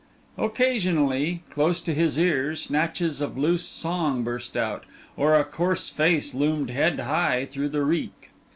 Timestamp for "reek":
7.83-8.31